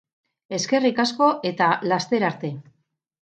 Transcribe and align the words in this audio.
Eskerrik 0.57 1.01
asko 1.03 1.27
eta 1.51 1.67
laster 1.91 2.27
arte. 2.31 2.51